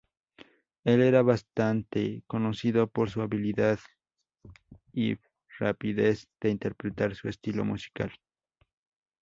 Él 0.83 0.99
era 1.03 1.21
bastante 1.21 2.23
conocido 2.25 2.87
por 2.87 3.11
su 3.11 3.21
habilidad 3.21 3.77
yb 4.93 5.19
rapidez 5.59 6.27
de 6.41 6.49
interpretar 6.49 7.13
su 7.13 7.29
estilo 7.29 7.63
musical. 7.63 8.11